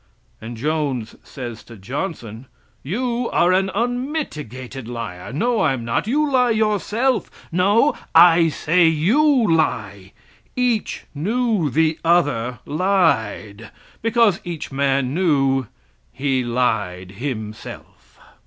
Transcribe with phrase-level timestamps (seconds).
[0.41, 2.47] And Jones says to Johnson,
[2.81, 7.95] "You are an unmitigated liar!" "No, I'm not; you lie yourself." "No!
[8.15, 9.21] I say you
[9.55, 10.13] lie!"
[10.55, 13.69] Each knew the other lied,
[14.01, 15.67] because each man knew
[16.11, 18.17] he lied himself.